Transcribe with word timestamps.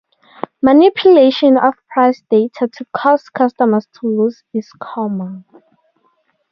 Manipulation 0.63 1.57
of 1.59 1.75
price 1.93 2.23
data 2.27 2.67
to 2.67 2.85
cause 2.91 3.29
customers 3.29 3.85
to 3.99 4.07
lose 4.07 4.43
is 4.51 4.67
common. 4.79 5.45